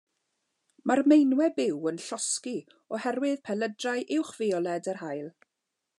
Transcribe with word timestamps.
Mae'r 0.91 1.01
meinwe 1.11 1.49
byw 1.59 1.83
yn 1.91 2.01
llosgi 2.05 2.55
oherwydd 2.99 3.45
pelydrau 3.51 4.03
uwchfioled 4.19 4.93
yr 4.95 5.03
haul. 5.07 5.29